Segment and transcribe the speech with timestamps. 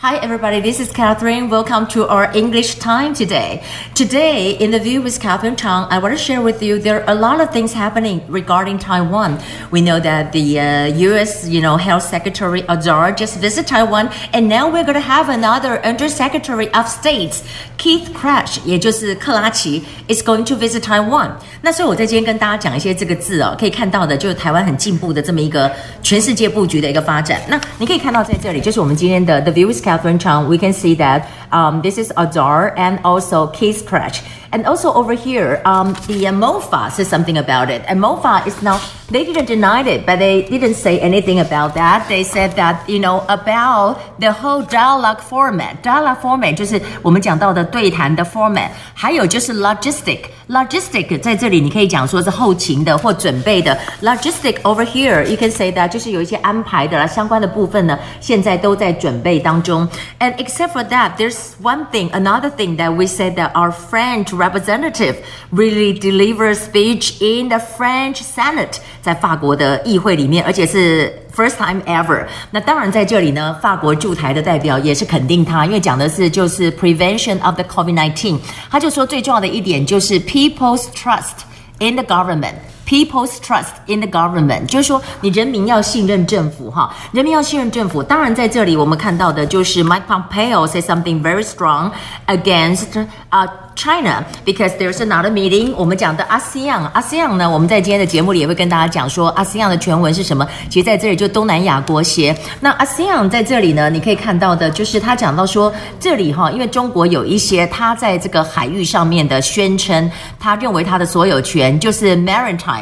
[0.00, 0.60] Hi, everybody.
[0.60, 1.50] This is Catherine.
[1.50, 3.64] Welcome to our English time today.
[3.96, 7.10] Today, in the view with Catherine Chang, I want to share with you there are
[7.10, 9.40] a lot of things happening regarding Taiwan.
[9.72, 11.48] We know that the uh, U.S.
[11.48, 15.84] you know Health Secretary Azar just visited Taiwan, and now we're going to have another
[15.84, 17.42] Undersecretary of State
[17.76, 21.32] Keith Krach，也就是克拉奇，is going to visit Taiwan。
[21.60, 25.68] 那所以我在今天跟大家讲一些这个字哦，可以看到的就是台湾很进步的这么一个
[26.04, 27.42] 全世界布局的一个发展。
[27.48, 33.46] 那你可以看到在这里，就是我们今天的 The View with Catherine Chang, we can see that um, this is Azar and also
[33.46, 34.22] Keith Krach.
[34.51, 37.81] And also over here, um, the uh, MOFA says something about it.
[37.87, 42.07] And MOFA is now, they didn't deny it, but they didn't say anything about that.
[42.07, 45.81] They said that, you know, about the whole dialogue format.
[45.81, 53.75] Dialogue format 就是我们讲到的对谈的 format，还有就是 logistic。logistic 在这里你可以讲说是后勤的或准备的。
[54.01, 59.87] logistic over here you can say that 就是有一些安排的相关的部分呢，现在都在准备当中。
[60.19, 65.15] And except for that, there's one thing, another thing that we said that our French representative
[65.51, 72.25] really deliver speech in the French Senate，在法国的议会里面，而且是 first time ever。
[72.51, 78.37] 那当然在这里呢，法国驻台的代表也是肯定他，因为讲的是就是 prevention of the COVID-19，
[78.69, 81.43] 他就说最重要的一点就是 people's trust
[81.79, 82.53] in the government。
[82.88, 88.02] People's trust in the government，就是说你人民要信任政府哈，人民要信任政府。
[88.02, 91.90] 当然在这里我们看到的就是 Mike Pompeo says something very strong
[92.28, 95.74] against 啊、China because there's another meeting。
[95.76, 100.48] 我们讲的 ASEAN，ASEAN 呢，我们在今天的节目里也会跟大家讲说 ASEAN 的全文是什么。
[100.70, 102.34] 其实在这里就东南亚国协。
[102.58, 112.77] 那 ASEAN 在这里呢，你可以看到的就是他讲到说，这里哈，因为中国有一些他在这个海域上面的宣称，他认为他的所有权就是 maritime。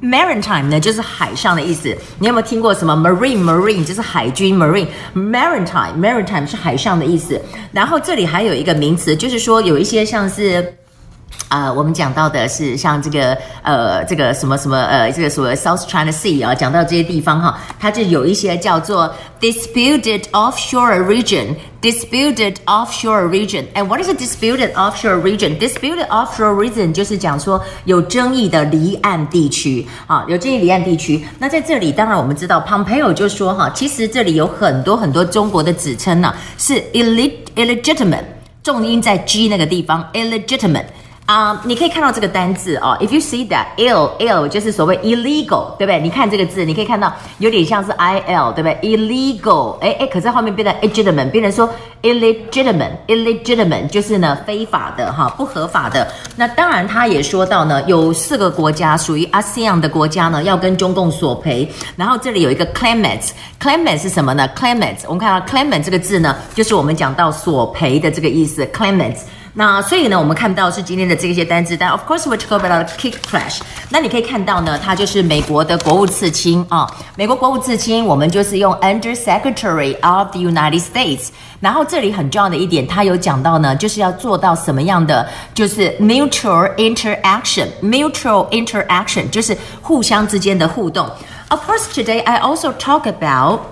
[0.00, 1.96] Maritime 呢就是海上的意思。
[2.18, 7.40] 你有没有听过什么 marine？marine 就是海军 marine，maritime，maritime 是海上的意思。
[7.72, 10.28] 然后这里还有一个名词，就是说有一些像。
[10.28, 10.74] 是。
[11.48, 21.54] 啊，我们讲到的是像这个呃，这个什么什么呃，这个所谓 South China Sea 啊，讲到这些地方哈，它就有一些叫做 disputed offshore region。
[21.80, 23.64] disputed offshore region。
[23.72, 25.58] And what is a disputed offshore region?
[25.58, 31.24] Disputed offshore region 就是讲说有争议的离岸地区啊，有争议离岸地区。
[31.38, 38.24] 那在这里，当然我们知道 Pompeo 就说哈，其实这里有很多很多中国的指称呢，是 illegitimate。
[38.64, 40.84] 重音在 G 那个地方，illegitimate
[41.28, 46.00] 啊、你可以看到这个单字哦、，If you see that ill ill 就是所谓 illegal，对不对？
[46.00, 51.68] 你看这个字，你可以看到有点像是 i l，对不对？illegal，哎哎，可是后面变成 legitimate，变成说
[52.00, 56.10] illegitimate，illegitimate 就是呢非法的哈，不合法的。
[56.34, 61.70] 那当然，他也说到呢，有四个国家属于 ASEAN 的国家呢，要跟中共索赔。
[61.94, 69.18] 然后这里有一个 claimant，claimant 是什么呢？claimant，我们看到 claimant 这个字呢，就是我们讲到索赔的这个意思，claimant。
[69.58, 73.58] 那所以呢，我们看到是今天的这些单字，但 of course we talk about Keith Krach。
[73.88, 81.30] 那你可以看到呢，它就是美国的国务次卿啊、哦，美国国务次卿，我们就是用 Under Secretary of the United States。
[81.58, 91.10] 然后这里很重要的一点，他有讲到呢，就是要做到什么样的，就是 mutual interaction，mutual interaction 就是互相之间的互动。
[91.48, 93.62] Of course, today I also talk about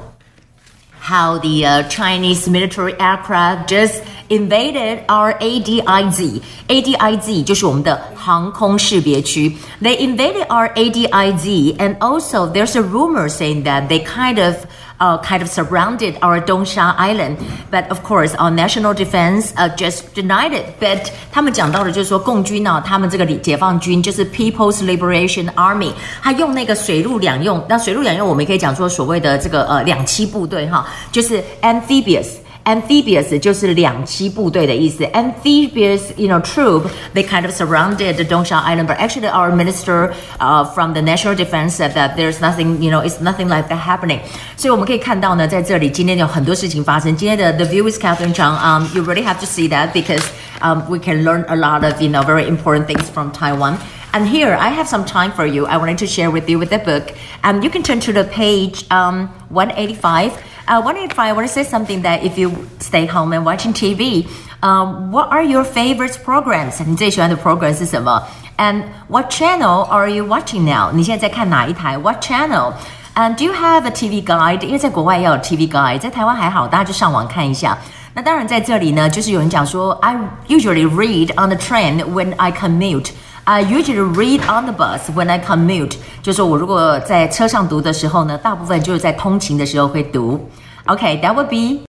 [1.01, 6.42] how the uh, Chinese military aircraft just invaded our ADIZ.
[6.68, 9.56] ADIZ 就是我们的航空识别区.
[9.82, 14.56] They invaded our ADIZ, and also there's a rumor saying that they kind of
[15.00, 17.38] uh, kind of surrounded our Dongsha Island.
[17.72, 20.80] But of course, our national defense uh, just denied it.
[20.80, 25.92] But 他们讲到的就是说，共军呢、啊，他们这个解放军就是 People's Liberation Army，
[26.22, 27.64] 他用那个水陆两用。
[27.68, 32.28] 那水陆两用，我们可以讲说所谓的这个呃两栖部队哈，就是 amphibious。
[32.67, 35.05] amphibious 就是两栖部队的意思。
[35.07, 38.87] Amphibious, you know, troop they kind of surrounded the Dongsha Island.
[38.89, 43.01] But actually, our minister uh, from the National Defense said that there's nothing, you know,
[43.01, 44.21] it's nothing like that happening.
[44.57, 47.17] 所以我们可以看到呢，在这里今天有很多事情发生。
[47.17, 48.57] 今天的 The View is Catherine Chang.
[48.59, 50.25] Um, you really have to see that because
[50.61, 53.79] um, we can learn a lot of you know very important things from Taiwan.
[54.13, 55.67] And here I have some time for you.
[55.67, 57.13] I wanted to share with you with the book.
[57.45, 60.33] Um, you can turn to the page um, 185.
[60.68, 64.28] Uh, 185, I want to say something that if you stay home and watching TV,
[64.62, 66.84] um, what are your favorite programs?
[66.86, 68.24] 你最喜欢的 program 是什么？
[68.58, 70.92] And what channel are you watching now?
[70.94, 71.98] 你现在在看哪一台？
[71.98, 72.74] What channel?
[73.16, 74.62] And do you have a TV guide?
[74.62, 77.78] 因为在国外要有 TV guide，在台湾还好，大家就上网看一下。
[78.14, 80.16] 那当然在这里呢，就是有人讲说，I
[80.48, 83.10] usually read on the train when I commute。
[83.49, 90.51] I usually read on the bus when I commute，就是我如果在车上读的时候呢，大部分就是在通勤的时候会读。
[90.87, 91.81] OK，that would be